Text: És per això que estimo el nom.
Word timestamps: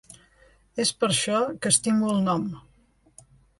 És 0.83 0.91
per 1.01 1.09
això 1.09 1.43
que 1.65 1.73
estimo 1.75 2.11
el 2.17 2.25
nom. 2.31 2.51